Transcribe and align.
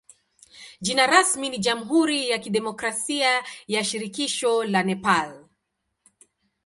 Jina 0.81 1.07
rasmi 1.07 1.49
ni 1.49 1.57
jamhuri 1.57 2.29
ya 2.29 2.37
kidemokrasia 2.39 3.43
ya 3.67 3.83
shirikisho 3.83 4.63
la 4.63 4.83
Nepal. 4.83 5.45